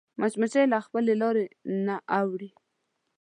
مچمچۍ 0.19 0.65
له 0.73 0.79
خپلې 0.85 1.13
لارې 1.21 1.45
نه 1.85 1.95
اوړي 2.19 2.49